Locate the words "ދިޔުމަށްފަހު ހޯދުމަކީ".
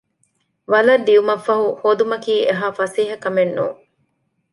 1.07-2.33